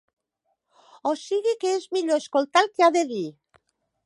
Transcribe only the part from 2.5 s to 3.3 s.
el que ha de dir.